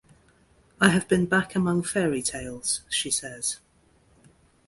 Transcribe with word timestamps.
"I 0.79 0.89
have 0.89 1.07
been 1.07 1.27
back 1.27 1.53
among 1.53 1.83
fairy 1.83 2.23
tales," 2.23 2.81
she 2.89 3.11
says. 3.11 3.59